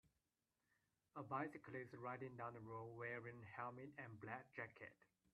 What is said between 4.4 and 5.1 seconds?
jacket.